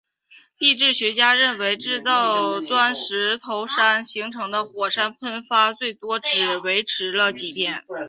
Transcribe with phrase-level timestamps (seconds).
[0.57, 6.27] 地质学家认为造成钻石头山形成的火山喷发最多只
[6.83, 7.83] 持续了几天。